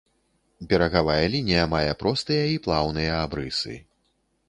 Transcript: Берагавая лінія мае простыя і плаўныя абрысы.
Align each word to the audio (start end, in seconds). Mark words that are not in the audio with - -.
Берагавая 0.71 1.19
лінія 1.35 1.67
мае 1.75 1.91
простыя 2.01 2.43
і 2.57 2.59
плаўныя 2.67 3.17
абрысы. 3.25 3.81